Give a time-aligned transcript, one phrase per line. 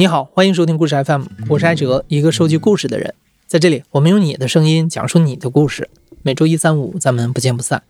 [0.00, 3.12] 你好，欢迎收听故事 FM，我是艾哲，一个收集故事的人。
[3.46, 5.90] 在这里，我们用你的声音讲述你的故事。
[6.22, 7.82] 每周一、三、五，咱们不见不散。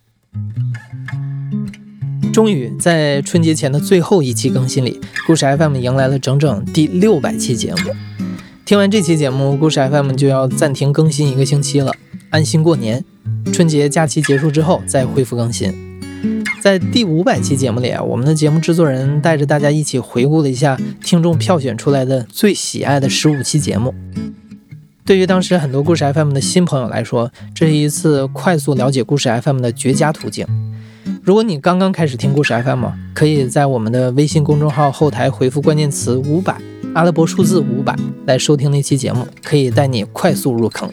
[2.32, 7.94] 终于在春节前的最后一期更新里，故事 FM 迎来了整整第六百期节目。
[8.64, 11.92] 听完这期节目，故事 FM 就要暂停更新一个星期了，
[12.30, 13.04] 安心过年。
[13.52, 15.72] 春节假期结束之后再恢复更新。
[16.60, 23.94] 在第五百期节目里啊，我们的节目制作人带着大家一起回顾了一下听众票选出来的最喜爱的十五期节目。
[25.06, 30.46] 对于当时很多故事 FM 的新朋友来说，这是一次快速了解故事 FM 的绝佳途径。
[31.22, 32.84] 如果你刚刚开始听故事 FM，
[33.14, 36.56] 可以在我们的微信公众号后台回复关键词“五百”
[36.94, 37.96] 阿拉伯数字五百
[38.26, 40.88] 来收听那期节目，可以带你快速入坑。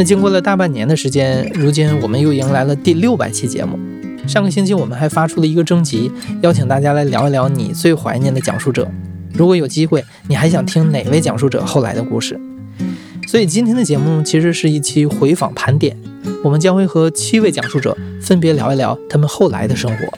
[0.00, 3.78] 那经过了大半年的时间，如今我们又迎来了第六百期节目。
[4.26, 8.90] 上个星期我们还发出了一个征集，邀请大家来聊一聊你最怀念的讲述者。
[9.34, 12.40] 如果有机会，你还想听哪位讲述者后来的故事？
[13.28, 15.94] 所以今天的节目其实是一期回访盘点，
[16.42, 20.08] 我们将会和七位讲述者分别聊一聊他们后来的生活。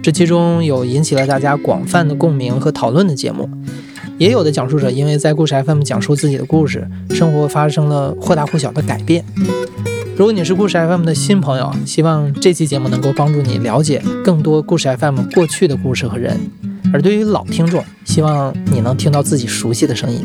[0.00, 3.50] 这其中有引起了大家广泛的共鸣和讨论的节目，
[4.16, 9.24] 也有的讲述者因为在故事 FM 讲述自己的故事，生活发生了或大或小的改变。
[10.16, 16.36] 如果你是故事 FM 的新朋友，希望这期节目能够帮助你了解更多故事 FM 过去的故事和人；
[16.92, 20.24] 而对于老听众，希望你能听到自己熟悉的声音。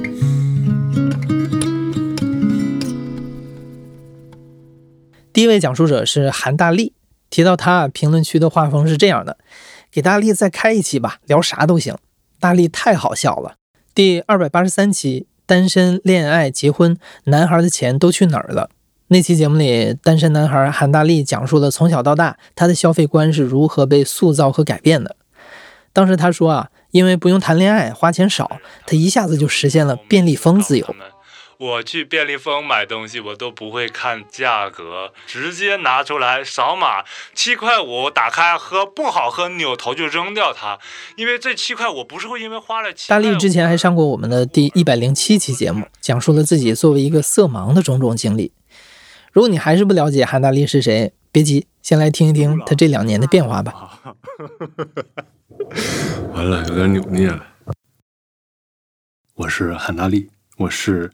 [5.34, 6.94] 第一位讲述者是韩大力，
[7.32, 9.38] 提到他，评论区的画风是这样的：
[9.92, 11.96] 给大力再开一期吧，聊啥都行。
[12.40, 13.56] 大力太好笑了。
[13.96, 18.70] 第二百八十三期，单身、恋爱、结婚，男孩的钱都去哪儿了？
[19.08, 25.16] 那期节目里，单身男孩韩大力讲述了从小到大他的消费观是如何被塑造和改变的。
[25.92, 30.96] 当时他说啊，因为不用谈恋爱，花钱少，他一下子就实现了便利蜂自由。
[31.60, 40.80] 我去便利蜂买东西，我都不会看价格，直接拿出来扫码，七块五，打开喝不好喝，扭头就扔掉它，
[41.18, 43.10] 因为这七块我不是会因为花了七。
[43.10, 48.54] 大力之前还上过我们的第一百零七期节目，讲述了自己作为一个色盲的种种经历。
[49.34, 54.16] 如果你还是不了解韩大力是谁，别急，先来听一听他这两年的变化吧。
[56.32, 57.48] 完了，有点扭捏了。
[59.36, 61.12] 我是韩大力，我是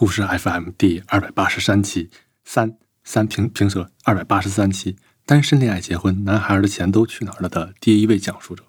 [0.00, 2.08] 故事 FM 第二百八十三期
[2.42, 2.74] 三
[3.04, 4.96] 三平平舌二百八十三期
[5.26, 8.64] 单身恋爱结婚，男孩的钱都去哪儿了的第一位讲述者。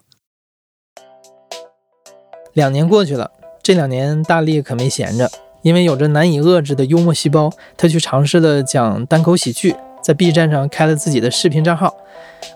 [2.52, 3.32] 两年过去了，
[3.64, 5.32] 这两年大力可没闲着。
[5.62, 11.96] 因为有着难以遏制的幽默细胞，他去尝试了讲单口喜剧，在 B 站上开了自己的视频账号。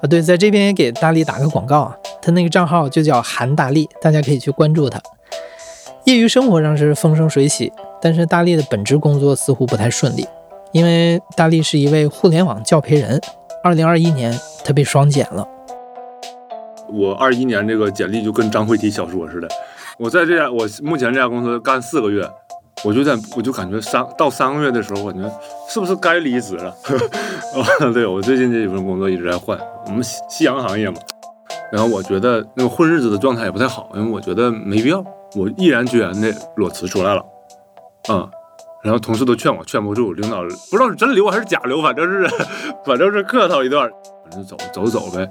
[0.01, 5.01] 啊，对，在这边也给大力打个广告啊，他那个账号就叫韩大力，大家可以去关注他。
[6.03, 7.71] 业余生活上是风生水起，
[8.05, 10.27] 但是大力的本职工作似乎不太顺利，
[10.71, 13.19] 因为大力是一位互联网教培人。
[13.63, 14.31] 二零二一年，
[14.63, 15.43] 他被双减了。
[16.87, 19.47] 我二一年这个简历就跟张慧提小说似的，
[19.97, 22.29] 我在这家，我目前这家公司干四个月。
[22.83, 25.27] 我就在，我就感觉三到三个月的时候，我感觉
[25.67, 26.69] 是不是该离职了？
[27.57, 30.97] 啊，对我最近这几份工作一直在换，我们夕夕阳行业嘛。
[31.71, 35.03] 然后我觉得那个混日子的状态也不太好，因为我觉得没必要，
[35.35, 37.25] 我毅然决然的裸辞出来了。
[38.07, 38.29] 啊，
[38.83, 42.27] 然后同事都劝我，劝不住，领导不知道是真留还是假留，反正是
[42.85, 43.89] 反正是客套一段，
[44.23, 45.29] 反正走走走呗。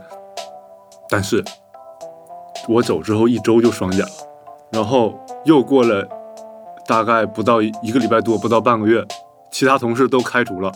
[1.08, 1.44] 但是
[2.68, 4.12] 我走之后一周就双减了，
[4.72, 6.08] 然后又过了。
[6.86, 9.02] 大概不到一个礼拜多，不到半个月，
[9.50, 10.70] 其他同事都开除了，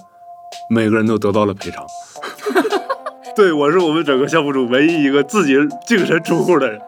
[0.71, 1.85] 每个人都得到了赔偿。
[3.37, 5.55] 对我是我们整个项目组唯一一个自己
[5.87, 6.81] 净身出户的人。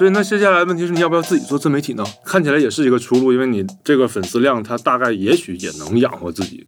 [0.00, 2.02] 所以那接下来问题是你要不要自己做自媒体呢？
[2.24, 6.66] 看起来也是一个出路，因为你这个粉丝量，它大概也许也能养活自己。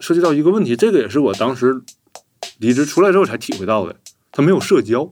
[0.00, 1.72] 涉及到一个问题，这个也是我当时
[2.58, 3.94] 离职出来之后才体会到的，
[4.32, 5.08] 他没有社交，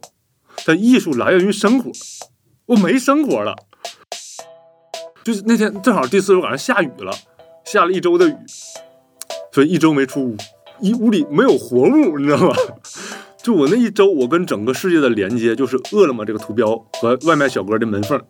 [0.66, 1.92] 但艺术来源于生活，
[2.66, 3.54] 我没生活了。
[5.22, 7.16] 就是那天正好第四周晚上下雨了，
[7.64, 8.34] 下了一周的雨，
[9.52, 10.36] 所以一周没出屋，
[10.80, 12.56] 一屋里没有活物，你知道吗？
[13.42, 18.20] 就我那一周，我跟整个世界的连接就是饿了么这个图标和外卖小哥的门缝。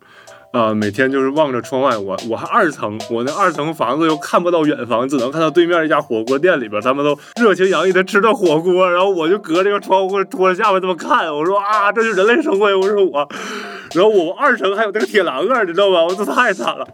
[0.52, 13.26] 啊，每天就是望着窗外，我我还二层，我那二层房子又看不到远方，只能看到对面一家火锅店里边，他们都热情洋溢的吃着火锅，然后我就隔这个窗户托着下巴这么看，我说啊，这就是人类生活呀，我说我，
[13.94, 16.04] 然后我二层还有那个铁栏杆，你知道吧？
[16.04, 16.86] 我这太惨了，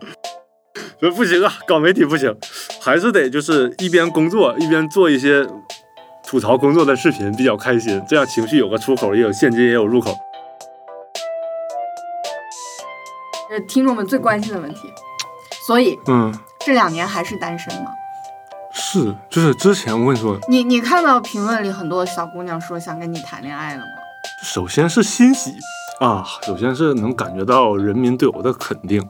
[1.01, 2.33] 说不行啊，搞媒体不行，
[2.81, 5.45] 还是得就是一边工作一边做一些
[6.29, 10.15] 吐槽工作的视频，比较开心，这样情绪有个出口，也有现金，也有入口。
[13.49, 14.93] 是听众们最关心的问题。
[15.67, 16.31] 所以嗯，
[16.67, 17.93] 这两年还是单身吗？
[18.71, 23.87] 是，就是之前我跟你说，你你看到评论里很多小姑娘说想跟你谈恋爱了吗？
[24.45, 25.55] 首先是欣喜
[25.99, 29.03] 啊，首先是能感觉到人民对我的肯定，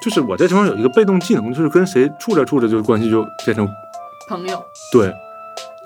[0.00, 3.68] 就是我这地方有一个被动技能，就是跟谁处着处着就关系就变成
[4.28, 4.62] 朋友，
[4.92, 5.12] 对，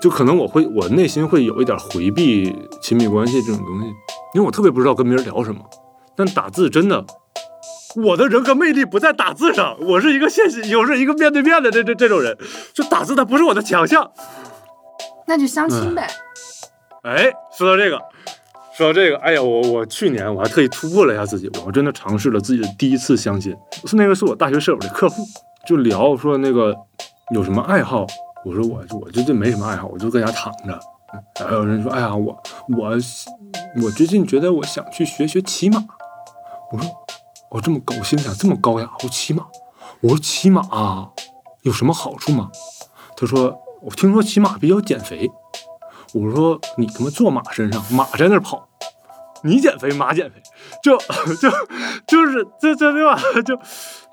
[0.01, 3.87] 就可能我会我内心会有一点回避亲密关系这种东西，
[4.33, 5.61] 因为我特别不知道跟别人聊什么，
[6.15, 7.05] 但打字真的。
[7.95, 12.37] 我的人格魅力不在打字上，我是一个现实，我是一个面对面的这这这种人，
[12.73, 14.11] 就打字它不是我的强项。
[15.25, 16.05] 那就相亲呗。
[17.03, 17.97] 哎，说到这个，
[18.77, 23.55] 说到这个，哎呀，我我去年我还特意突破了一下自己，我真的尝试了自己的第一次相亲，
[23.85, 25.23] 是那个是我大学舍友的客户，
[25.65, 26.75] 就聊说那个
[27.33, 28.05] 有什么爱好，
[28.45, 30.79] 我说我我这这没什么爱好，我就在家躺着。
[31.43, 32.37] 还有人说，哎呀，我
[32.77, 32.91] 我
[33.81, 35.83] 我最近觉得我想去学学骑马，
[36.71, 36.87] 我说
[37.49, 39.47] 我这么高兴咋这么高雅，我骑马，
[40.01, 40.61] 我说骑马、
[41.63, 42.51] 有什么好处吗？
[43.17, 45.29] 他说我听说骑马比较减肥。
[46.13, 48.67] 我说你他妈坐马身上，马在那儿跑，
[49.43, 50.41] 你减肥，马减肥，
[50.83, 51.49] 就就
[52.07, 53.19] 就是这这对吧？
[53.45, 53.59] 就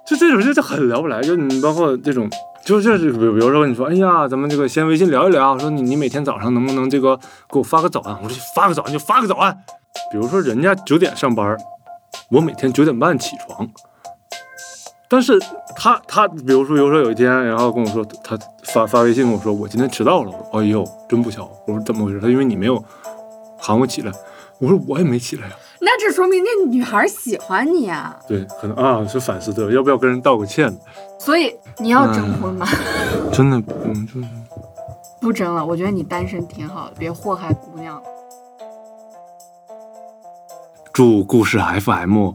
[0.07, 1.21] 就这种就就很聊不来。
[1.21, 2.29] 就你包括这种，
[2.65, 7.17] 就是比比如说跟你说，哎呀，咱们这个先微信聊一聊，说你你每天早上能不能这个
[7.51, 8.17] 给我发个早安？
[8.23, 9.57] 我说发个早安就发个早安。
[10.11, 11.57] 比如说人家九点上班，
[12.31, 13.69] 我每天九点半起床。
[15.09, 15.39] 但是
[15.77, 22.19] 他他比如说比如说有一天，然后跟我说他发发微信跟我说我今天迟到了，我说哎呦真不巧，我说怎么回事？
[22.19, 22.83] 他因为你没有
[23.59, 24.13] 喊我起来，
[24.59, 30.73] 我说我也没起来呀、那这说明那女孩喜欢你啊，对，可能啊是反思的，要不要跟人道个歉？
[31.19, 32.65] 所以你要征婚吗？
[33.33, 34.27] 真的，嗯，就是
[35.21, 38.01] 不征了，我觉得你单身挺好的，别祸害姑娘。
[40.93, 42.31] 祝故事 FM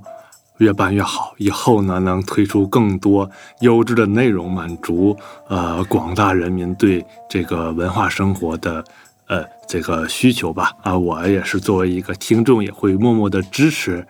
[0.57, 3.29] 越办越好，以后呢能推出更多
[3.61, 5.15] 优质的内容，满足
[5.47, 8.83] 呃广大人民对这个文化生活的
[9.27, 10.71] 呃这个需求吧。
[10.83, 14.07] 啊，我也是作为一个听众，也会默默的支持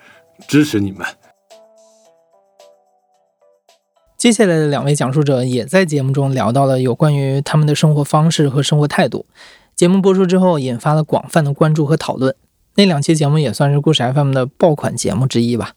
[0.48, 1.06] 支持你们。
[4.18, 9.28] 接下来的两位讲述者也在节目中聊到了有关于他们的生活方式和生活态度。
[9.76, 12.36] 节目播出之后，引发了广泛的关注和讨论。
[12.76, 15.74] 那两期节目也算是故事 FM 的爆款节目之一吧。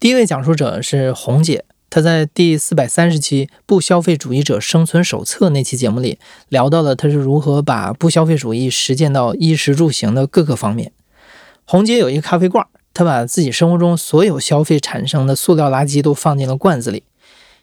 [0.00, 6.18] 第一位讲述者是红姐，他在第四百三十期《不消费主义者生存手册》那期节目里
[6.48, 10.92] 聊到了他是如何把不消费主义实践到衣食住行的各个方面。
[11.64, 17.04] 红姐有一个咖啡罐，她把自己生活中所有消费产生的塑料垃圾都放进了罐子里。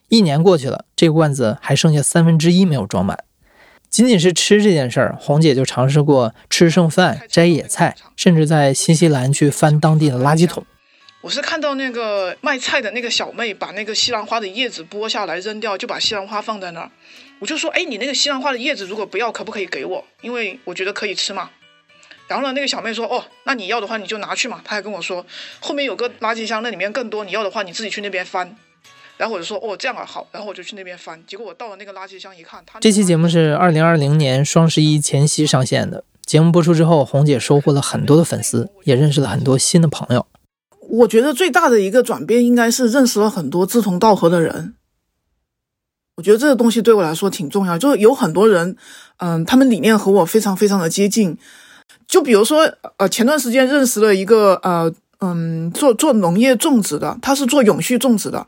[0.10, 3.18] 一年过去了，这个罐子还剩下三分之一没有装满。
[3.90, 10.66] 仅仅是吃这件事儿，红姐就尝试过吃剩饭、摘野菜，甚至在新西兰去翻当地的垃圾桶。
[11.24, 16.92] 我是看到那个卖菜的那个小妹把那个西兰花的叶子剥下来扔掉，就把西兰花放在那儿。
[17.40, 20.06] 我就说，哎，你那个西兰花的叶子如果不要，可不可以给我？
[20.20, 21.50] 因为我觉得可以吃嘛。
[22.28, 24.60] 然后呢，那个小妹说，哦，那你要的话你就拿去嘛。
[24.66, 25.26] 她还跟我说，
[25.62, 28.54] 后面有个垃圾箱，那里面更多，你要的话你自己去那边翻。
[29.16, 30.28] 然后我就说，哦，这样啊，好。
[30.34, 36.04] 然后我就去那边翻，结果我到了那个垃圾箱一看，他这期节目是二零二零年双十一前夕上线的。
[36.26, 40.26] 节目播出之后，红姐收获了很多的粉丝，也认识了很多新的朋友。
[40.90, 44.76] 我觉得最大的一个转变应该是认识了很多志同道合的人。
[46.16, 48.76] 我觉得这个东西对我来说挺重要，就是有很多人，
[49.18, 51.38] 嗯，他们理念和我非常非常的接近。
[52.08, 58.46] 就比如说，呃，前段时间认识了一个，呃，嗯，做做农业种植的，她是做永续种植的。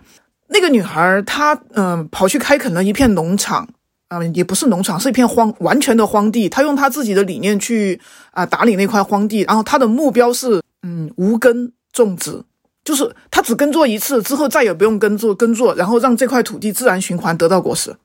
[0.49, 3.67] 那个女孩，她嗯、跑去开垦了一片农场，
[4.09, 6.47] 啊、也不是农场，是一片荒完全的荒地。
[6.47, 7.99] 她用她自己的理念去
[8.29, 11.71] 啊、打理那块荒地，然后她的目标是嗯无根
[12.03, 12.43] 种植，
[12.83, 17.95] 就是他只耕作一次之后再也不用耕作耕作，然后让这块土地自然循环得到果实。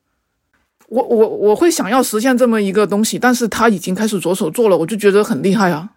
[0.87, 5.91] 我我我会想要实现这么一个东西，但是他已经开始着手做了，我就觉得很厉害啊。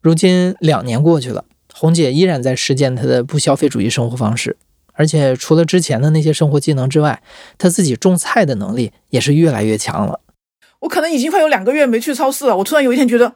[0.00, 4.56] 如今两年过去了，红姐依然在实践她的不消费主义生活方式，
[4.94, 7.22] 而且除了之前的那些生活技能之外，
[7.58, 10.20] 她自己种菜的能力也是越来越强了。
[10.80, 13.34] 我可能已经快有两个月没去超市了，我突然有一天觉得，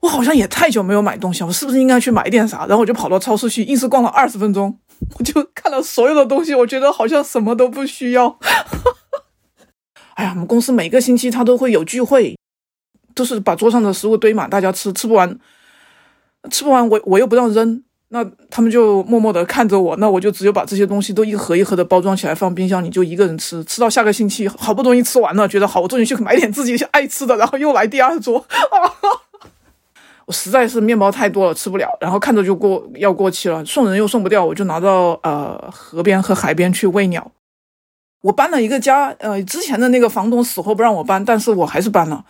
[0.00, 2.66] 我好像也太久没有买东西了，我是不是应该去买点啥？
[2.66, 4.78] 然后我就跑到超市去，硬是逛了二十分钟，
[5.18, 8.38] 我就看了所有的东西，我觉得好像什么都不需要。
[10.14, 12.36] 哎呀，我们公司每个星期他都会有聚会，
[13.14, 15.36] 都是把桌上的食物堆满，大家吃，吃不完，
[16.50, 28.94] 吃不完我我又不让扔，那他们就默默的看着我，那我就只有把这些东西都一盒一盒的包装起来放冰箱，里就一个人吃，吃到下个星期好不容易吃完了，觉得好，我终于去买点自己爱吃的，然后又来第二桌啊。
[30.28, 37.32] 我实在是面包太多了吃不了，然后看着就过要过期了，送人又送不掉，我就拿到呃河边和海边去喂鸟。
[38.20, 42.22] 我搬了一个家，呃，之前的那个房东死活不让我搬，但是我还是搬了，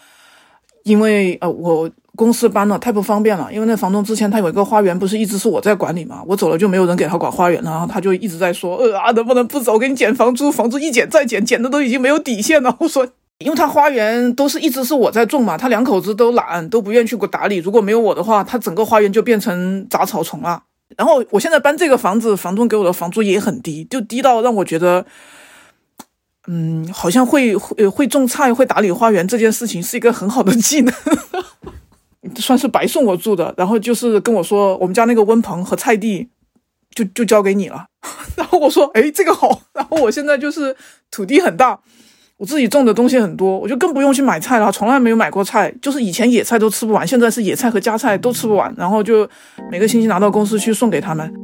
[0.84, 12.76] 因为呃我公司搬了太不方便了，因为那房东之前他有一个花园，不是一直是我在管理嘛，我走了就没有人给他管花园了，然后他就一直在说，呃啊能不能不走，给你减房租，房租一减再减，减的都已经没有底线了。
[12.78, 13.08] 我说，
[13.38, 20.64] 因为他花园都是一直是我在种嘛，他两口子都懒，都不愿意去给我打理，如果没有我的话，他整个花园就变成杂草丛了。
[20.97, 25.07] 然后我现在搬这个房子，房东给我的房租也很低，就低到让我觉得。
[26.50, 30.95] 嗯，好像会会会种菜、会打理花园这件事情是一个很好的技能，
[32.40, 33.52] 算是白送我住的。
[33.54, 36.30] 然后就是跟我说，我们家那个温棚和菜地
[36.95, 37.88] 就就交给你了。
[38.35, 39.61] 然后我说，哎，这个好。
[39.75, 40.75] 然后我现在就是
[41.11, 41.78] 土地很大，
[42.38, 45.75] 我自己种的东西很多，我就更不用去买菜了，从来没有买过菜。
[45.83, 49.28] 就是以前野菜都吃不完，现在是野菜和家菜都吃不完，然后就
[49.73, 51.35] 每个星期拿到公司去送给他们。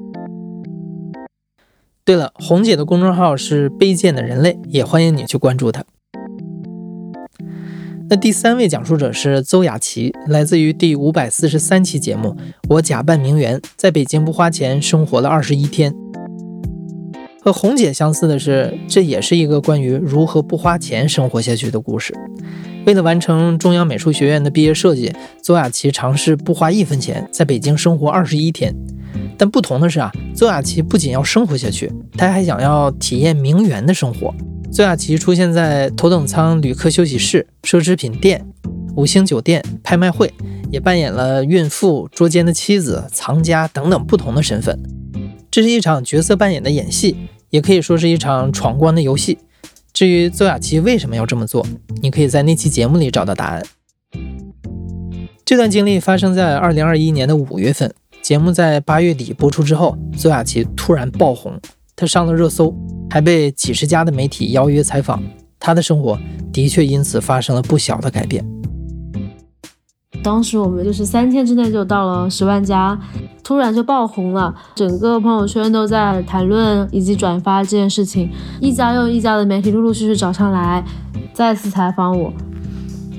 [2.05, 5.85] 对了，红姐的公众号是卑贱的人类，也欢迎你去关注她。
[8.09, 12.37] 那第三位讲述者是邹雅琪，来自于第五百四十三期节目。
[12.69, 15.93] 我假扮名媛，在北京不花钱生活了二十一天。
[17.45, 22.15] 和红姐相似的是，这也是一个关于如何不花钱生活下去的故事。
[22.87, 28.75] 为了完成中央美术学院的毕业设计，邹雅琪尝试不花一分钱，在北京生活二十一天。
[29.37, 34.35] 但不同的是啊，邹雅琪不仅要生活下去，她还想要体验名媛的生活。
[34.73, 38.43] 邹雅琪出现在头等舱旅客休息室、奢侈品店、
[38.97, 40.33] 五星酒店、拍卖会，
[40.71, 44.83] 也扮演了孕妇、捉奸的妻子、藏家等等不同的身份。
[45.51, 47.15] 这是一场角色扮演的演戏，
[47.55, 49.39] 也可以说是一场闯关的游戏。
[49.93, 51.65] 至于邹雅琪为什么要这么做，
[52.03, 53.63] 你可以在那期节目里找到答案。
[55.45, 57.95] 这段经历发生在二零二一年的五月份。
[58.21, 61.57] 节目在八月底播出之后，邹雅琪突然爆红，
[61.95, 62.75] 她上了热搜，
[63.09, 65.23] 还被几十家的媒体邀约采访。
[65.61, 66.19] 她的生活
[66.53, 68.45] 的确因此发生了不小的改变。
[70.23, 72.99] 当时我们就是三天之内就到了十万加，
[73.43, 78.31] 突然就爆红了，整个朋友圈都在谈论以及转发这件事情，
[78.61, 80.83] 一家又一家的媒体陆陆续续找上来，
[81.33, 82.33] 再次采访我。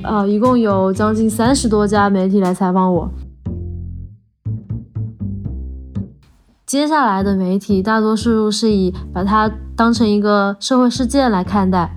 [0.04, 3.10] 呃，一共有将近三十多家媒体来采访我。
[6.66, 11.92] 接下来的媒体大多数是以把它当成一个社会事件来看待。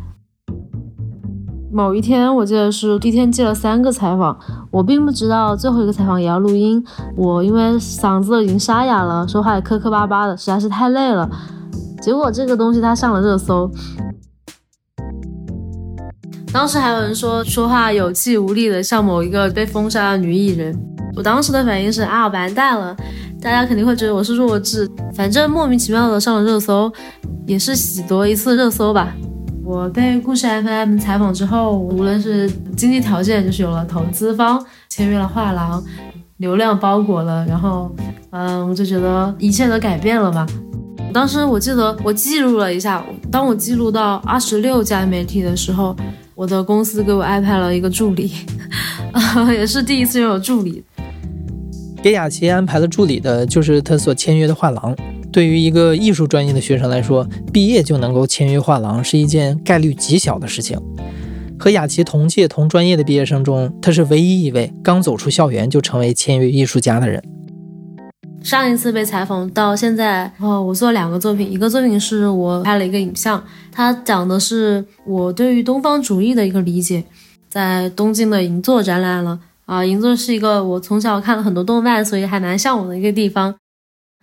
[1.71, 4.37] 某一天，我记得是第一天接了三个采访，
[4.71, 6.83] 我并不知道最后一个采访也要录音。
[7.15, 11.29] 我因为嗓子已经沙哑了，说话也磕磕巴巴的，实在是太累了。
[12.01, 13.71] 结果这个东西它上了热搜，
[16.53, 20.75] 当时还有人说说话有气无力的，像某一个被封杀的女艺人。
[21.15, 22.97] 我当时的反应是啊，完蛋了。
[23.41, 26.91] 大家肯定会觉得我是弱智，反正莫名其妙的上了热搜，
[27.47, 29.13] 也是喜得一次热搜吧。
[29.69, 35.85] 我被故事 FM 采访之后，无论是经济条件，就是有了投资方，签约了画廊，
[36.39, 37.95] 流量包裹了，然后，
[38.31, 40.47] 嗯，我就觉得一切都改变了吧。
[41.13, 45.95] 当时我记得我记录了一下，当我记录到二十六家媒体的时候，
[46.35, 48.33] 我的公司给我安排了一个助理，
[49.53, 50.83] 也是第一次拥有助理。
[52.03, 54.97] 给雅琪安排了助理的，就是他所签约的画廊。
[55.31, 60.79] 对于一个艺术专业的学生来说，毕业就能够签约画廊是一件概率极小的事情。
[61.59, 67.23] 和雅琪同届同专业的毕业生中，他是唯一一位刚走出校园就成为签约艺术家的人。
[68.41, 73.43] 上一次被采访到现在，哦，我做了两个作品，一个作品是我拍了一个影像，
[73.73, 77.03] 它讲的是我对于东方主义的一个理解，
[77.51, 79.41] 在东京的银座展览了。
[79.67, 83.55] 啊，银座是一个我从小看了很多动漫，所以还蛮向往的一个地方。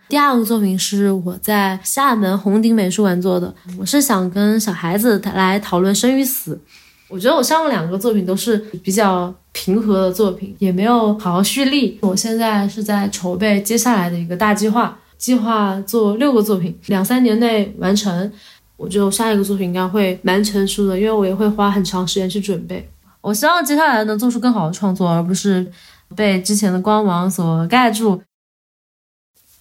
[0.07, 6.59] 第二个作品是我在厦门红顶美术馆做的，我是想跟小孩子来讨论生与死。
[7.07, 11.97] 我觉得我上了两个作品都是比较平和的作品，也没有好好蓄力。
[12.01, 18.31] 我现在是在筹备接下来的一个大计划，计划做六个作品，两三年内完成。
[18.77, 22.87] 我觉得我下一个作品应该会蛮成熟的，因为我也会花很长时间去准备。
[23.21, 25.65] 我希望接下来能做出更好的创作，而不是
[26.15, 28.21] 被之前的光芒所盖住。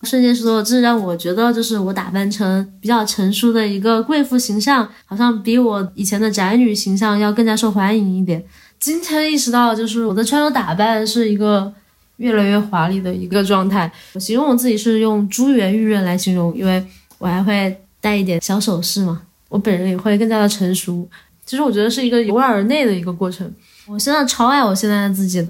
[0.04, 8.44] 瞬间说，这让我觉得，就是我打扮成比较成熟的一个贵妇形象，好像比我以前的宅女形象要更加受欢迎一点。
[8.78, 11.72] 今天意识到，就是我的穿着打扮是一个
[12.18, 13.90] 越来越华丽的一个状态。
[14.12, 16.84] 我形容我自己是用珠圆玉润来形容，因为
[17.18, 19.22] 我还会带一点小首饰嘛。
[19.48, 21.08] 我本人也会更加的成熟。
[21.46, 23.50] 其实我觉得是一个由外而内的一个过程。
[23.86, 25.46] 我现在超爱我现在的自己。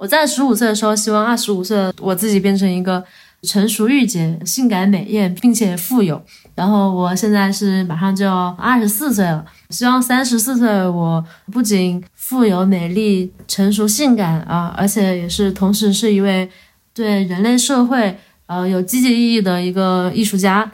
[0.00, 3.04] 我在十五岁的时候，希望二十五岁我自己变成一个
[3.42, 6.22] 成熟御姐、性感美艳并且富有。
[6.54, 16.48] 然后我现在是马上就要二十四岁了，希望三十四岁我不仅富有、美丽、成熟、性感啊，而且也是同时是一位
[16.94, 20.72] 对人类社会呃有积极意义的一个艺术家。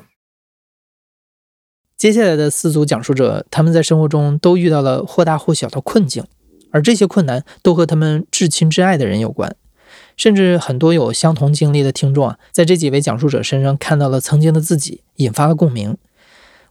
[1.97, 6.25] 接下来的四组讲述者，他们在生活中都遇到了或大或小的困境，
[6.77, 9.57] 而这些困难都和他们至亲至爱的人有关。
[10.15, 15.97] 甚至很多有相同经历的听众啊，在这几位讲述者身上看到了曾经的自己，引发了共鸣。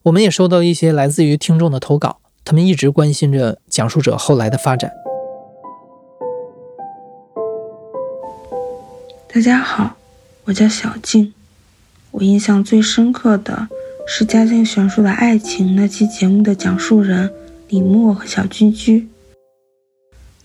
[0.03, 4.91] 我们也收到一些来自于听众的投稿，他们一直关心着讲述者后来的发展。
[9.33, 9.95] 大家好，
[10.43, 11.33] 我叫小静。
[12.12, 13.67] 我印象最深刻的
[14.07, 17.33] 是嘉靖悬殊的爱情那期节目的讲述人
[17.69, 19.09] 李默和小居居，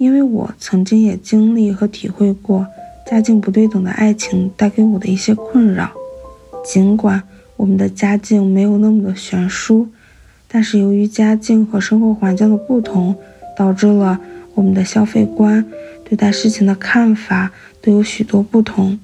[0.00, 2.66] 因为我曾经也经历和体会过
[3.06, 5.92] 家境不对等的爱情带给我的一些困扰。
[6.64, 7.22] 尽管
[7.58, 9.88] 我们的家境没有那么的悬殊，
[10.48, 13.14] 但是由于家境和生活环境的不同，
[13.54, 14.18] 导致了
[14.54, 15.62] 我们的消费观、
[16.02, 17.52] 对待事情的看法
[17.82, 18.98] 都有许多不同，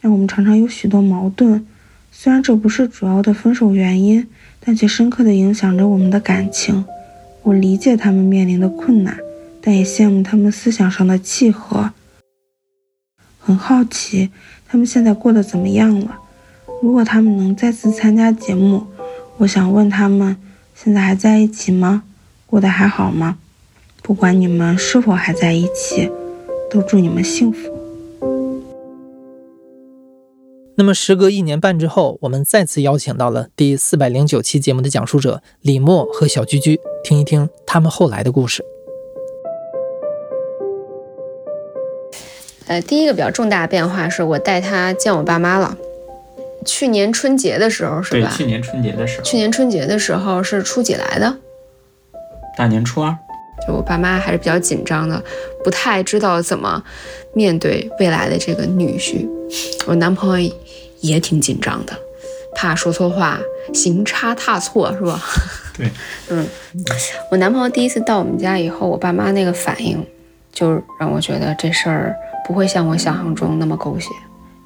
[0.00, 1.66] 让我们常常有许多矛盾。
[2.12, 4.24] 虽然这不是主要的分手原因，
[4.60, 6.84] 但却深刻的影响着我们的感情。
[7.42, 9.18] 我理解他们面临的困难，
[9.66, 11.90] 但也羡慕他们思想上的契合。
[13.40, 14.30] 很好奇
[14.68, 16.16] 他们现在过得怎么样了。
[16.80, 18.86] 如果他们能再次参加节目，
[19.38, 20.36] 我想问他们：
[20.72, 22.04] 现在还在一起吗？
[22.46, 23.38] 过得还好吗？
[24.02, 26.08] 不管你们是否还在一起，
[26.70, 27.68] 都祝你们幸福。
[30.76, 38.64] 那么，时隔一年半之后，我们再次邀请到了第四百零九期节目的讲述者李默和小居居，听一听他们后来的故事。
[42.66, 45.76] 呃，第一个比较重大的变化是我带他见我爸妈了。
[46.64, 48.28] 去年春节的时候是吧？
[48.28, 49.24] 对，去年春节的时候。
[49.24, 51.36] 去年春节的时候是初几来的？
[52.56, 53.16] 大年初二。
[53.66, 55.22] 就我爸妈还是比较紧张的，
[55.64, 56.82] 不太知道怎么
[57.32, 59.26] 面对未来的这个女婿。
[59.86, 60.54] 我男朋友
[61.00, 61.96] 也挺紧张的，
[62.54, 63.40] 怕说错话，
[63.72, 65.22] 行差踏错，是吧？
[65.78, 65.88] 对，
[66.28, 66.46] 嗯，
[67.30, 70.04] 我男朋友第一次到我们家以后，我爸妈那个反应，
[70.56, 72.16] 就让我觉得这事儿
[72.46, 74.08] 不会像我想象中那么狗血，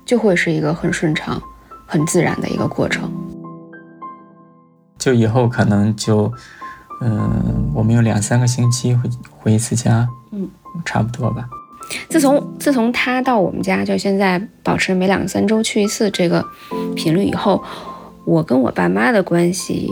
[0.06, 1.42] 就会是一个很顺畅、
[1.84, 3.12] 很自然的一个过程。
[4.96, 6.32] 就以后可能就。
[7.02, 10.46] 嗯，我们有两三个星期回回一次家，嗯，
[10.84, 11.48] 差不多吧。
[12.10, 16.44] 自从自从他到我们家，就现在保持每两三周去一次这个
[16.94, 17.64] 频率以后，
[18.26, 19.88] 我跟我爸妈的关系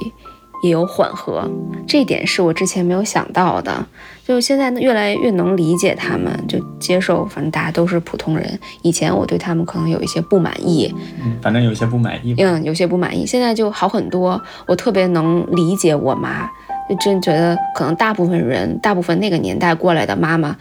[0.63, 1.49] 也有缓和，
[1.87, 3.87] 这点是我之前没有想到的。
[4.27, 8.59] 就现在越来越能理解他们，就接受，反正大家都是普通人。
[8.83, 13.25] 以前我对他们可能有一些不满意，嗯，反正有些不满意，嗯，有些不满意。
[13.25, 16.51] 现在就好很多，我特别能理解我妈。
[16.89, 20.57] 就真觉得可能大部分人，大部分那个年代过来的妈妈，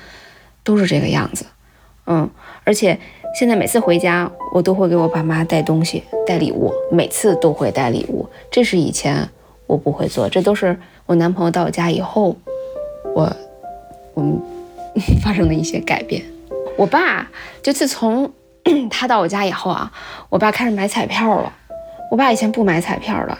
[0.62, 1.46] 都是这个样子，
[2.06, 2.30] 嗯，
[2.66, 3.00] 而且
[3.40, 9.30] 现在每次回家，我都会给我爸妈带东西、带礼物，每次都会带礼物，这是以前
[9.68, 10.76] 我不会做，这都是
[11.06, 12.36] 我男朋友到我家以后，
[13.14, 13.32] 我
[14.14, 14.42] 我们
[15.22, 16.24] 发生的一些改变。
[16.78, 17.30] 我爸
[17.62, 18.32] 就自从
[18.90, 19.92] 他到我家以后啊，
[20.30, 21.54] 我爸开始买彩票了，
[22.10, 23.38] 我爸以前不买彩票的。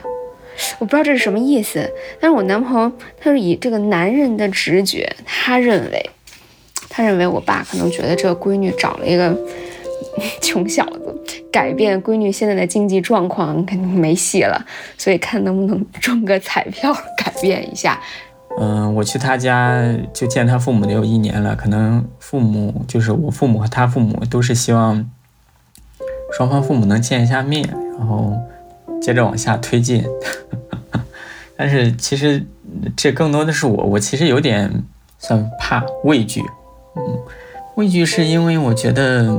[0.80, 1.88] 我不知道这是什么意思，
[2.20, 6.10] 但是我男朋友他是以这个男人的直觉，他认为，
[6.88, 9.36] 他认为我爸可能觉得这个闺女找了一个
[10.40, 14.64] 穷小子，改变闺女现在的经济状况肯定没戏了，
[14.96, 18.00] 所以看能不能中个彩票改变一下。
[18.60, 25.08] 嗯，我去他家就见他父母得有一年了，可能父母就是我父母和他父母都是希望
[26.36, 27.68] 双方父母能见一下面，
[27.98, 28.32] 然后。
[29.00, 30.04] 接着往下推进，
[31.56, 32.44] 但是其实
[32.96, 34.68] 这更多的是我，我其实有点
[35.20, 36.42] 算怕畏惧，
[36.96, 37.16] 嗯，
[37.76, 39.38] 畏惧是因为我觉得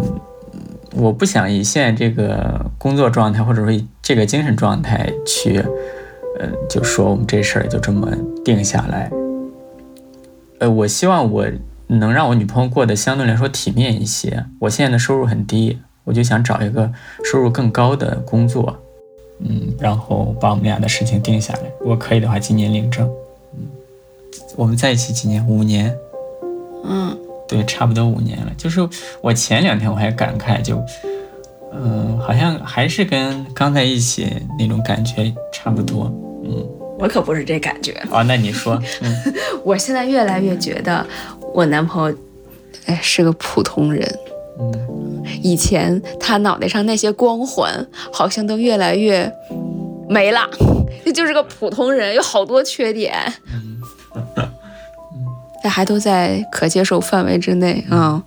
[0.94, 5.60] 我不想以现在这个工作状态或者说这个精神状态去，
[6.40, 8.12] 呃，就说我们这事儿就这么
[8.44, 9.12] 定下来，
[10.60, 11.46] 呃，我希望我
[11.88, 14.46] 能让我女朋友过得相对来说体面一些。
[14.60, 16.92] 我现在的收入很低，我就想找一个
[17.24, 18.78] 收入更高的工作。
[19.42, 21.62] 嗯，然后把我们俩的事情定下来。
[21.80, 23.10] 如果可以的话，今年领证。
[23.54, 23.62] 嗯，
[24.58, 25.48] 我们在一起几年？
[25.48, 25.96] 五年。
[26.84, 27.18] 嗯，
[27.50, 28.52] 对，差不多五年了。
[28.56, 28.80] 就是
[29.22, 30.80] 我前两天我还感慨，就，
[31.74, 34.28] 嗯，好像还是跟刚在一起
[34.60, 36.06] 那种感觉差不多。
[36.46, 36.66] 嗯，
[37.00, 38.02] 我可不是这感觉。
[38.12, 38.80] 哦，那你说？
[39.02, 39.34] 嗯，
[39.66, 41.06] 我现在越来越觉得
[41.54, 42.18] 我男朋友，
[42.86, 44.08] 哎，是个普通人。
[44.62, 49.32] 嗯，以前他脑袋上那些光环好像都越来越
[50.10, 50.42] 没了，
[51.06, 53.16] 这 就是个普通人，有好多缺点，
[55.64, 58.24] 但还都在可接受范围之内啊。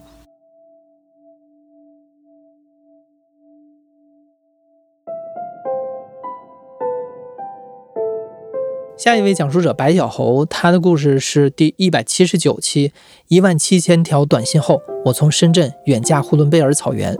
[8.97, 12.92] 下一位讲述者白小猴，他的故事是第一百七十九期。
[13.27, 17.16] 一万七千条短信后，我从深圳远嫁呼伦贝尔草原。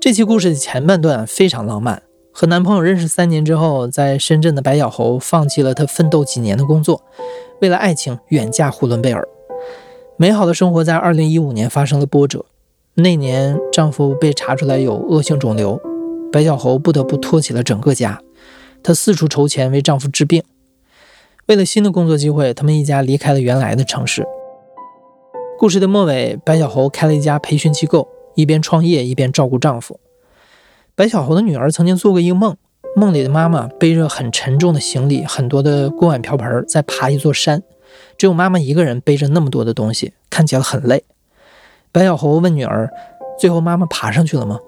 [0.00, 2.00] 这期故事的前半段非常浪漫。
[2.36, 7.00] 和男朋友认识三年之后，在深圳的白小猴放弃了他奋斗几年的工作，
[7.60, 9.26] 为了爱情远嫁呼伦贝尔。
[10.16, 12.44] 美好的生活在二零一五年发生了波折。
[12.94, 15.80] 那年，丈夫被查出来有恶性肿瘤，
[16.32, 18.20] 白小猴不得不拖起了整个家。
[18.82, 20.42] 她四处筹钱为丈夫治病。
[21.46, 24.26] 为了新的工作机会，他们一家离开了原来的城市。
[25.56, 30.00] 故事的末尾，白小猴开了一家培训机构，一边创业一边照顾丈夫。
[30.96, 32.56] 白小猴的女儿曾经做过一个梦，
[32.94, 37.62] 梦里的妈妈背着很沉重的行李，很多的锅碗瓢盆，在爬一座山，
[38.16, 41.02] 只有妈妈一个人背着那么多的东西，看起来很累。
[41.90, 42.88] 白小猴问女儿
[43.38, 44.60] ：“最后妈妈爬上去了吗？”“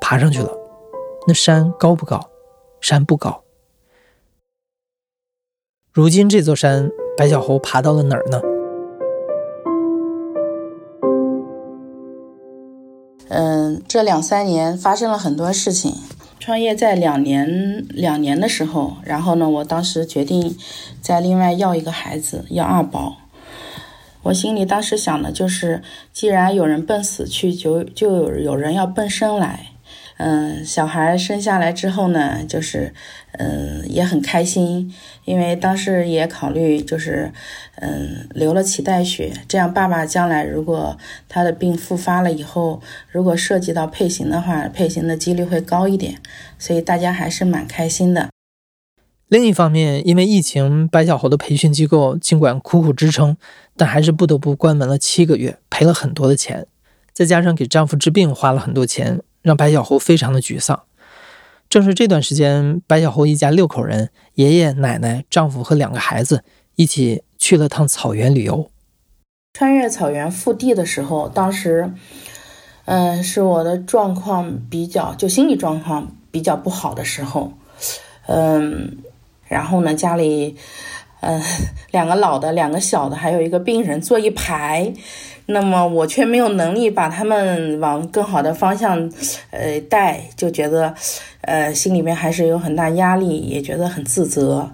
[0.00, 0.50] 爬上去了。
[1.28, 2.28] ”“那山高不高
[2.80, 3.44] ？”“山不高。”
[5.94, 8.40] 如今这座山，白小猴爬到了哪儿呢？
[13.88, 15.94] 这两三年发生了很多事情。
[16.40, 20.56] 创业在两年两年的时候，然后呢，我当时决定
[21.02, 23.16] 再另外要一个孩子，要二宝。
[24.22, 29.66] 我心里当时想的就是，既然有人奔死去，就就有人要奔生来。
[30.18, 32.92] 嗯，小孩生下来之后呢，就是，
[33.32, 34.92] 嗯，也很开心，
[35.24, 37.32] 因为当时也考虑，就是，
[37.76, 46.20] 嗯，流了脐带血，这样爸爸将来如果他的病复发了以后，如果涉及到配型的话，配型的几率会高一点，
[46.58, 48.28] 所以大家还是蛮开心的。
[49.28, 53.36] 另一方面，因为疫情，白小猴的培训机构尽管苦苦支撑，
[53.76, 56.66] 但还是不得不关门了七个月，赔了很多的钱，
[57.12, 59.20] 再加上给丈夫治病花了很多钱。
[59.48, 60.82] 让白小猴非常的沮丧。
[61.70, 66.44] 正是这段时间，白小猴一家六口人，爷爷奶奶、丈夫和两个孩子
[66.76, 68.70] 一起去了趟草原旅游。
[69.54, 71.90] 穿越草原腹地的时候，当时，
[72.84, 77.52] 嗯，是我的状况比较，就心理状况比较不好的时候，
[78.26, 78.98] 嗯，
[79.46, 80.56] 然后呢，家里，
[81.20, 81.42] 嗯，
[81.90, 84.92] 两个老的，两个小的，还有一个病人坐一排。
[85.50, 89.10] 那么我却没有能力把他们往更好的方向，
[89.50, 90.94] 呃带，就觉得，
[91.40, 94.70] 呃心里面还是有很大压力，也觉得很自责。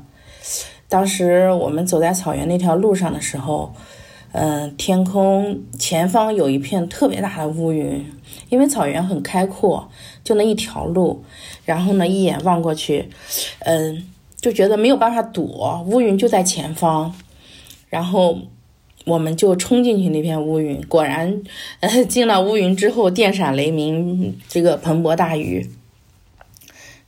[0.89, 3.73] 当时我们走在草原那条路上的时候，
[4.33, 8.05] 嗯，天空前方有一片特别大的乌云，
[8.49, 9.89] 因为草原很开阔，
[10.25, 11.25] 就那一条路，
[11.65, 13.09] 然后呢一眼望过去，
[13.61, 14.09] 嗯，
[14.45, 17.15] 就觉得没有办法躲，乌云就在前方，
[17.89, 18.39] 然后。
[19.07, 21.43] 我们就冲进去那片乌云，果然，
[21.81, 25.71] 呃， 进了乌云之后，电闪雷鸣，这个磅礴大雨。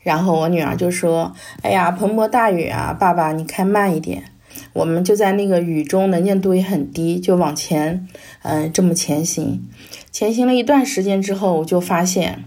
[0.00, 1.32] 然后我女儿就说
[1.64, 4.24] ：“哎呀，磅礴大雨啊，爸爸你开慢一点。”
[4.74, 8.06] 我们就在那个雨中，能见度也很低，就往前，
[8.42, 9.66] 嗯，这么前行。
[10.12, 12.44] 前行了一段时间之后，我就发现，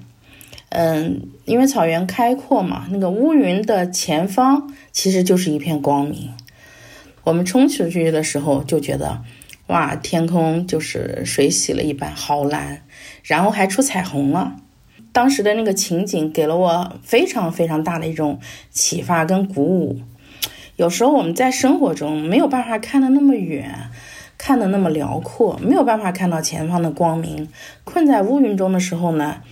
[0.69, 6.29] 嗯，因为草原开阔嘛，那个乌云的前方其实就是一片光明。
[7.23, 9.23] 我们冲出去的时候就觉得。
[9.65, 12.81] 哇，天空就是水洗了一般，好蓝，
[13.21, 14.55] 然后还出彩虹了。
[15.12, 18.39] 当时的那个情景给了我非常非常大的一种
[18.71, 20.01] 启发跟鼓舞。
[20.75, 23.91] 有时候我们在生活中没有办法看得那么远，
[24.39, 27.47] 看得那么辽阔，没有办法看到前方的光明，
[27.83, 29.43] 困在乌云中的时候呢，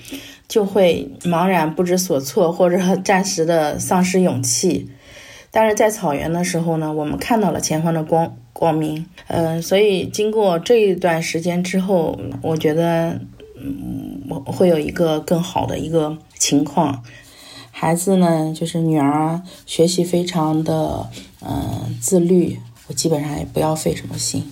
[0.48, 4.90] 就会茫然不知所措，或者暂时的丧失勇气。
[5.52, 8.38] 但是在草原的时候呢，我们看到了前方的光。
[8.58, 13.12] 光明，嗯，所以经过这一段时间之后，我觉得，
[13.56, 17.04] 嗯，我会有一个更好的一个情况。
[17.70, 21.08] 孩子呢，就是女儿学习非常的，
[21.42, 24.44] 嗯，自律，我基本上也不要费什么心。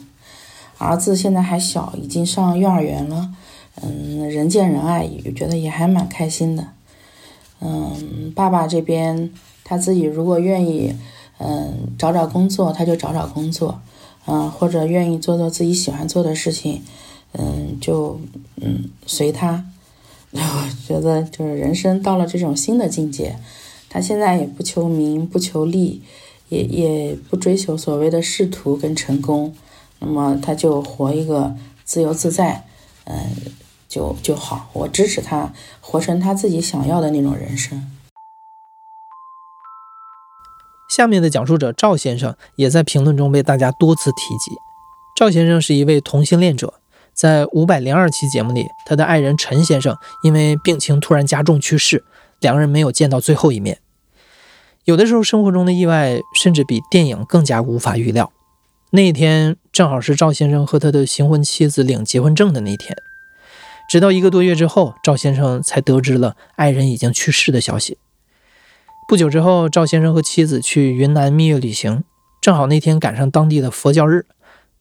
[0.78, 3.32] 儿子现在还小，已经上幼儿园了，
[3.82, 6.68] 嗯，人见人爱，觉得也还蛮开心的。
[7.62, 9.32] 嗯，爸爸这边
[9.64, 10.96] 他自己如果愿意，
[11.40, 13.82] 嗯，找找工作，他就找找工作。
[14.28, 16.82] 嗯，或者愿意做做自己喜欢做的事情，
[17.34, 18.20] 嗯，就
[18.56, 19.64] 嗯随他。
[20.34, 23.38] 我觉得就是人生到了这种新的境界，
[23.88, 26.02] 他现在也不求名不求利，
[26.50, 29.54] 也也不追求所谓的仕途跟成功，
[30.00, 32.66] 那么他就活一个自由自在，
[33.04, 33.16] 嗯，
[33.96, 34.70] 就就好。
[34.74, 37.90] 我支持他活成他自己想要的那种人生。
[40.90, 44.52] 下面的讲述者赵先生也在评论中被大家多次提及。
[45.16, 46.74] 赵先生是一位同性恋者，
[47.14, 52.04] 在五百零二期节目里，他的爱人陈先生因为病情突然加重去世，
[52.42, 53.80] 两个人没有见到最后一面。
[54.84, 58.34] 有的时候，生活中的意外甚至比电影更加无法预料。
[58.92, 62.96] 那一天正好是赵先生和他的新婚妻子领结婚证的那天。
[63.88, 68.00] 直到一个多月之后，赵先生才得知了爱人已经去世的消息。
[69.08, 72.04] 不久之后，赵先生和妻子去云南蜜月旅行，
[72.42, 74.26] 正好那天赶上当地的佛教日。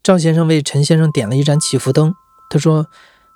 [0.02, 2.14] 赵先生为陈先生点了一盏祈福灯。
[2.48, 2.86] 他说：“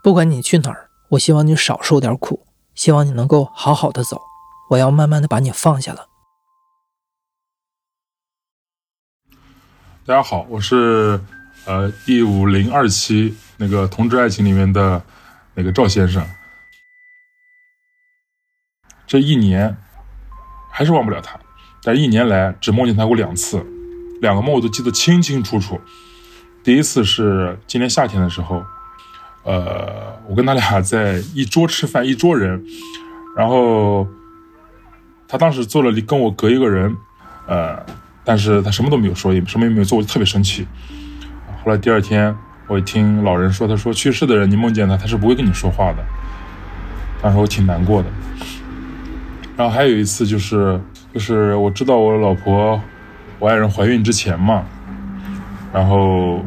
[0.03, 4.19] 不管你去哪儿，我希望你少受点苦，希望你能够好好的走。
[4.71, 6.07] 我要慢慢的把你放下了。”
[10.07, 11.21] 大家好，我是
[11.67, 15.03] 呃第五零二期那个《同志爱情》里面的
[15.59, 16.25] 那个赵先生。
[19.09, 19.77] 这一年
[20.71, 21.37] 还是忘不了他，
[21.83, 23.67] 但一年来只梦见他过两次，
[24.21, 25.81] 两个梦我都记得清清楚楚。
[26.63, 28.65] 第一次是今年夏天的时候，
[29.43, 32.65] 呃，我跟他俩在一桌吃饭，一桌人，
[33.37, 34.07] 然后
[35.27, 36.97] 他当时坐了离跟我隔一个人，
[37.49, 37.85] 呃，
[38.23, 40.69] 但是他什么都没有说，也什么也没有做，我就特别生气。
[41.65, 42.37] 后来第二天，
[42.69, 46.05] 我听老人说，他说去世的人你梦见他，他是不会跟你说话的。
[47.21, 48.09] 当时我挺难过的。
[49.57, 50.81] 然后还有一次就是，
[51.13, 52.81] 就是我知道我老婆，
[53.41, 54.63] 我爱人怀孕之前嘛，
[55.73, 56.45] 然后。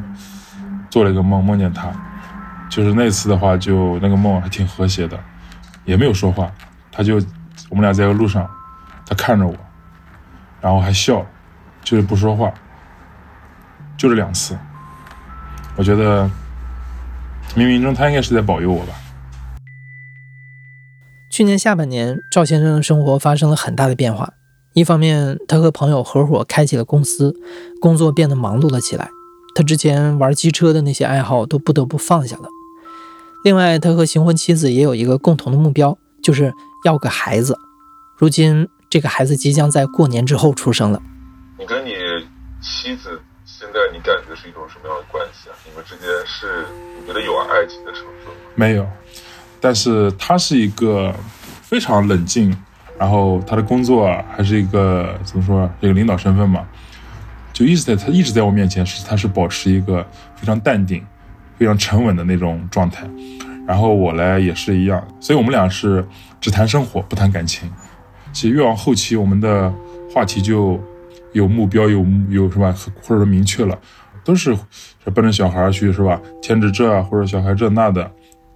[0.89, 1.89] 做了一个梦，梦见他，
[2.69, 5.17] 就是那次的话，就那个梦还挺和谐的，
[5.85, 6.51] 也没有说话，
[6.91, 7.15] 他就
[7.69, 8.45] 我们俩在路上，
[9.05, 9.55] 他看着我，
[10.59, 11.25] 然后还笑，
[11.81, 12.51] 就是不说话，
[13.95, 14.53] 就这两次，
[15.81, 16.29] 我觉得
[17.55, 18.93] 冥冥中他应该是在保佑我吧。
[21.31, 24.31] 去年下半年，赵先生的生活发生了很大的变化，
[24.73, 27.35] 一方面他和朋友合伙开启了公司，
[27.81, 29.09] 工作变得忙碌了起来。
[29.55, 32.43] 他之前玩机车的那些爱好都不得不放下了。
[33.43, 36.53] 另外，他和新婚妻子也有一个共同的目标，就是
[36.85, 37.57] 要个孩子。
[38.19, 41.01] 如今，这个孩子即将在过年之后出生了。
[41.57, 41.93] 你跟你
[42.61, 43.19] 妻子
[43.61, 45.53] 现在你感觉是一种什么样的关系啊？
[45.63, 46.65] 你们之间是
[46.99, 48.41] 你觉得有爱情的成分吗？
[48.55, 48.89] 没有，
[49.59, 51.13] 但是他是一个
[51.61, 52.51] 非常冷静，
[52.97, 56.67] 然后他的工作还是一个怎么说，一个领导身份嘛。
[57.53, 60.03] 就一直在他一直在我面前，是他是保持一个
[60.35, 61.05] 非常淡定、
[61.59, 63.07] 非常沉稳的那种状态，
[63.67, 66.03] 然后我呢也是一样，所以我们俩是
[66.39, 67.71] 只谈生活不谈感情。
[68.33, 69.71] 其实越往后期，我们的
[70.11, 70.81] 话题就
[71.33, 73.77] 有目标，有有是吧，或者说明确了，
[74.23, 74.55] 都是
[75.13, 78.11] 奔着小孩去是吧，添置这啊或者小孩这那的，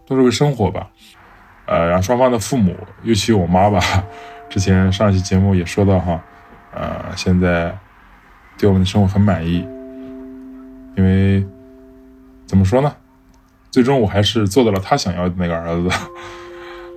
[0.06, 0.90] 都是为生活吧。
[1.66, 3.80] 呃，然后双方的父母，尤其我妈吧，
[4.50, 6.24] 之前上一期节目也说到哈，
[6.74, 7.78] 呃，现在。
[8.58, 9.68] 对我们的生活很满意，
[10.96, 11.46] 因为
[12.46, 12.96] 怎么说呢？
[13.70, 15.90] 最终我还是做到了他想要的那个儿子，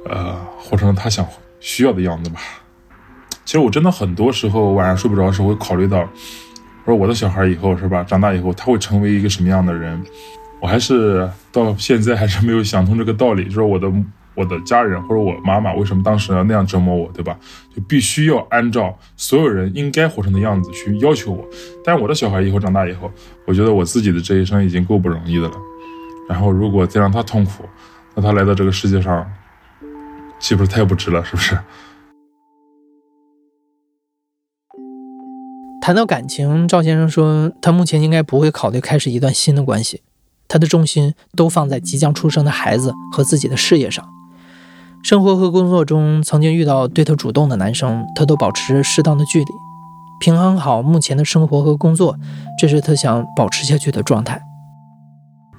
[0.09, 1.27] 呃，活成了他想
[1.59, 2.39] 需要的样子吧。
[3.49, 6.07] 其实我真的很多时候晚上睡不着的时候，会考虑到，
[6.85, 9.99] 说我的小孩以后是吧，长大以后他会成为一个什么样的人？
[10.61, 13.91] 我还是到现在还是没有想通这个道理，就是我的。
[14.35, 17.37] 我的家人或者我妈妈为什么当时要那样折磨我，对吧？
[17.75, 21.45] 就必须要按照所有人应该活成的样子去要求我。
[21.85, 23.11] 但我的小孩以后长大以后，
[23.47, 25.55] 我觉得我自己的这一生已经够不容易的了。
[26.29, 27.65] 然后如果再让他痛苦，
[28.15, 29.29] 那他来到这个世界上，
[30.39, 31.25] 岂不是太不值了？
[31.25, 31.59] 是不是？
[35.89, 40.03] 谈到感情，赵先生说，他目前应该不会考虑开始一段新的关系，
[40.47, 44.07] 他的重心都放在即将出生的孩子和自己的事业上。
[45.03, 49.47] 生活和工作中曾经遇到对他主动的男生，他都保持适当的距离，
[50.21, 52.19] 平衡好目前的生活和工作，
[52.61, 54.43] 这是他想保持下去的状态。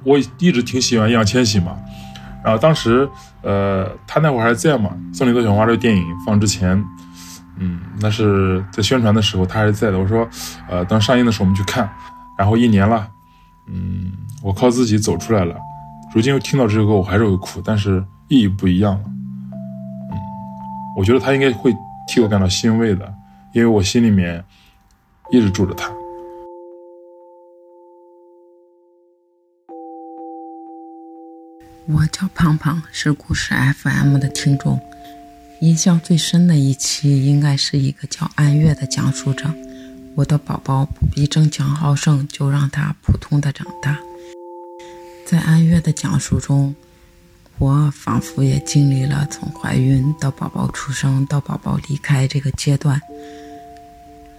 [0.05, 1.75] 我一直挺喜欢易烊千玺嘛，
[2.43, 3.09] 然后当时，
[3.41, 6.79] 呃，他那会儿还在嘛，《送你朵小花》这个电影放之前，
[7.59, 9.99] 嗯，那是在宣传的时候他还是在的。
[9.99, 10.27] 我说，
[10.69, 11.89] 呃，等上映的时候我们去看，
[12.37, 13.07] 然后一年了，
[13.67, 15.55] 嗯，我靠自己走出来了。
[16.15, 19.01] 如今又听到这首歌，我还是会哭，但是意义不一样了。
[19.05, 19.13] 嗯
[20.97, 21.73] 我觉得他应该会
[22.07, 23.13] 替我感到欣慰的，
[23.53, 24.43] 因为我心里面
[25.31, 25.89] 一直住着他。
[31.87, 34.79] 我叫胖胖，是故事 FM 的听众。
[35.61, 39.53] 印象最深的一期应该是一个叫安月的讲述者。
[40.15, 43.97] 我的宝宝不必争强好胜，就让他普通的长大。
[45.25, 46.73] 在安月的讲述中，
[47.57, 52.99] 我仿佛也经历了从怀孕到宝宝出生到宝宝离开这个阶段。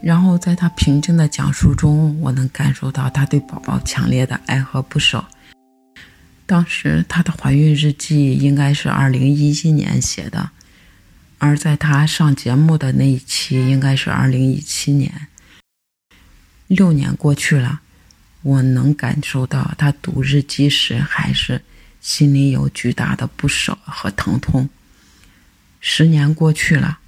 [0.02, 5.22] 然后在她平静的讲述中，我能感受到她对宝宝强烈的爱和不舍。
[6.46, 10.50] 当时她的怀孕日记应该是二零一一年写的，
[11.40, 15.26] 而在他上节目的那一期应该是二零一七年。
[16.68, 17.80] 六年过去了，
[18.42, 21.60] 我能感受到他读日记时还是
[22.00, 24.68] 心里有巨大的不舍和疼痛。
[25.80, 26.98] 十年过去了。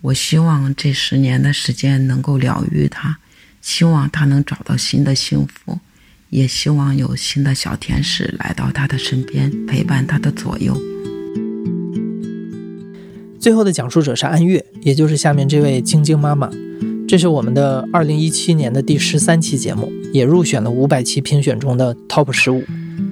[0.00, 3.16] 我希望这十年的时间能够疗愈他，
[3.62, 5.80] 希望他能找到新的幸福，
[6.28, 10.93] 也希望有新的小天使来到他的身边，陪伴他的左右。
[13.44, 16.48] 最后的讲述者是安月，也就是下面这位晶晶妈妈。
[17.06, 22.62] 这是我们的二零一七年的第十三期节目，也入选了五百期评选中的 TOP 十五，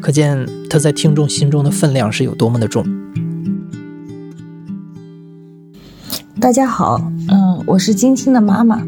[0.00, 2.82] 可见她在听众心中的分量是有多么的重。
[6.40, 8.82] 大家好，嗯，我是晶晶的妈妈，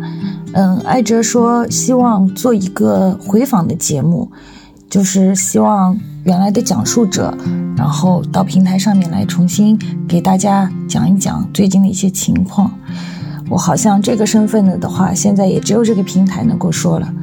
[0.54, 4.33] 嗯，艾哲说希望做一个回访的节目，
[4.88, 7.32] 就是希望原来的讲述者，
[7.76, 12.70] 然后到平台上面来重新给大家讲一讲最近的一些情况。
[13.48, 17.14] 我好像这个身份了的话，现在也只有这个平台能够说了。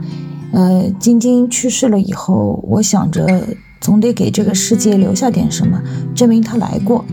[0.54, 3.44] 呃，晶晶去世了以后，我想着
[3.80, 5.82] 总得给这个世界留下点什么，
[6.14, 7.04] 证明他来过。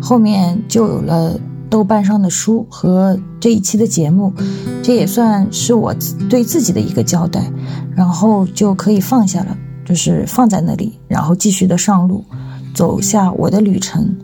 [0.00, 1.38] 后面就有了。
[1.68, 4.32] 豆瓣上的书和这一期的节目，
[4.84, 5.92] 这也算是我
[6.30, 7.42] 对自己的一个交代，
[7.92, 12.22] 然后就可以放下了，就是放在那里，然后继续的上路，
[12.74, 14.14] 走下我的旅程。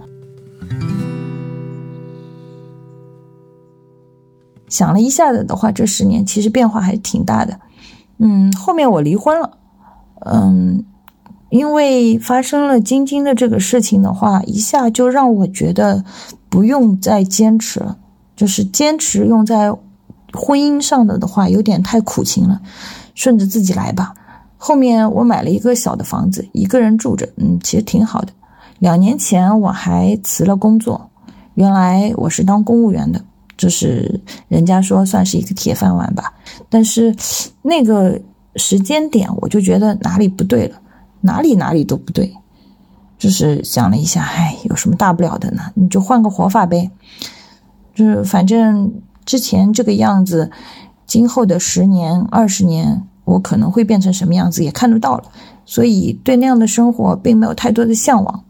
[4.68, 7.58] 想了一下子的话，这十年其实变化还挺大的。
[8.18, 9.56] 嗯，后面我离婚了，
[10.26, 10.84] 嗯。
[11.50, 16.02] 因为发生了晶晶的这个事情的话，一下就让我觉得
[16.48, 17.98] 不用再坚持了，
[18.34, 19.70] 就是坚持用在
[20.32, 22.62] 婚姻上的的话，有点太苦情了，
[23.14, 24.14] 顺着自己来吧。
[24.64, 28.28] 后面我买了一个小的房子，一个人住着，嗯，其实挺好的。
[28.78, 31.10] 两年前我还辞了工作，
[31.54, 33.20] 原来我是当公务员的，
[33.56, 36.32] 就是人家说算是一个铁饭碗吧。
[36.70, 37.12] 但是
[37.60, 38.16] 那个
[38.54, 40.80] 时间点，我就觉得哪里不对了。
[41.22, 42.32] 哪里哪里都不对，
[43.18, 45.62] 就是想了一下，唉，有什么大不了的呢？
[45.74, 46.88] 你就换个活法呗。
[47.96, 48.92] 就是反正
[49.24, 50.52] 之前这个样子，
[51.04, 55.24] 今后的十年、二十年，我可能会变成什么样子也看得到了，
[55.64, 58.44] 所以对那样的生活并没有太多的向往。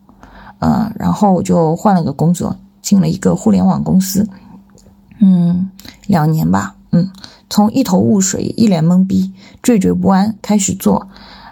[0.59, 4.29] 嗯，然后我就换了个工作，进了一个互联网公司。
[5.21, 5.71] 嗯，
[6.07, 6.75] 两年吧。
[6.91, 7.09] 嗯，
[7.49, 11.09] 从一头雾水、一脸懵逼、惴惴不安开始做。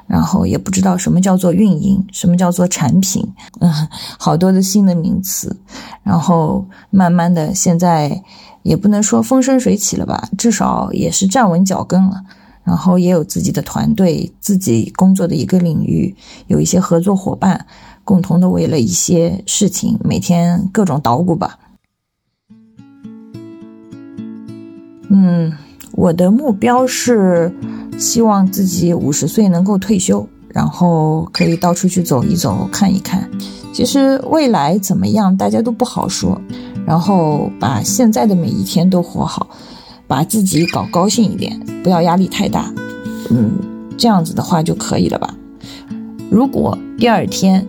[0.07, 3.25] 然后也不知道什么叫做运营，什么叫做产品，
[3.61, 3.73] 嗯，
[4.19, 5.57] 好多的新的名词。
[6.03, 8.21] 然后慢慢的，现在
[8.65, 12.21] 也不能说风生水起了吧，至少也是站稳脚跟了。
[12.71, 16.15] 然后也有自己的团队，自己工作的一个领域，
[16.47, 17.67] 有一些合作伙伴，
[18.05, 21.59] 共同的为了一些事情，每天各种捣鼓吧。
[25.09, 25.53] 嗯，
[25.93, 27.53] 我的目标是。
[27.99, 33.29] 希望自己五十岁能够退休，然后可以到处去走一走、看一看。
[33.75, 36.41] 其实未来怎么样，大家都不好说。
[36.87, 39.47] 然后把现在的每一天都活好，
[40.11, 42.75] 把自己搞高兴一点，不要压力太大。
[43.31, 43.53] 嗯，
[43.97, 45.33] 这样子的话就可以了吧？
[46.29, 47.65] 如果第二天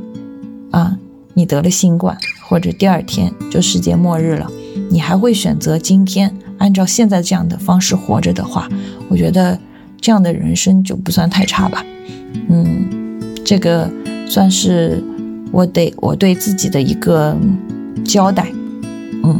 [0.71, 0.97] 啊，
[1.35, 2.17] 你得了新冠，
[2.49, 4.49] 或者第二天就世界末日了，
[4.89, 8.67] 你还会选择今天按照现在这样的方式活着的话，
[9.07, 9.59] 我觉得。
[10.03, 11.85] 这样的人生就不算太差吧，
[12.49, 13.87] 嗯，这个
[14.27, 14.99] 算是
[15.51, 17.37] 我对我对自己的一个
[18.03, 18.51] 交代，
[19.23, 19.39] 嗯。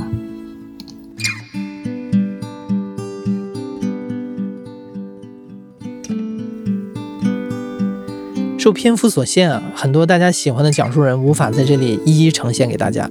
[8.62, 13.10] 受篇幅所限啊，很多大家喜欢的讲述人无法在这里一一呈现给大家。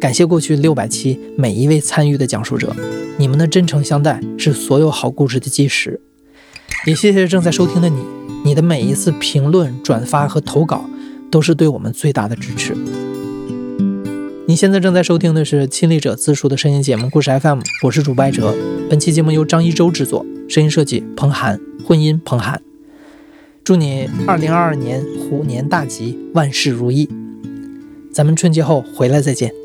[0.00, 2.72] 感谢过去六百期每一位参与的讲述者，
[3.18, 6.00] 你们的真诚相待是所有好故事的基石。
[6.86, 7.98] 也谢谢正在收听的你，
[8.44, 10.84] 你的每一次评论、转发和投稿，
[11.32, 12.72] 都是对我们最大的支持。
[14.46, 18.54] 你现在正在收听的是亲历者自述的声音节目《故事 FM》，我是主播艾哲。
[18.88, 22.62] 本期节目由张一舟制作，声音设计彭涵，混音彭涵。
[23.64, 27.08] 祝你二零二二年虎年大吉，万事如意。
[28.12, 29.61] 咱们春节后回来再见。